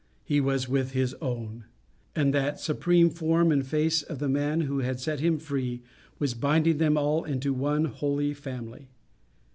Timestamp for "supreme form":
2.59-3.51